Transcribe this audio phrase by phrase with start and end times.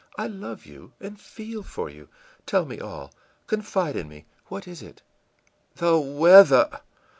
[0.15, 2.09] I love you, and feel for you.
[2.47, 3.13] Tell me all.
[3.45, 4.25] Confide in me.
[4.47, 5.03] What is it?î
[5.79, 6.81] ìThe weather!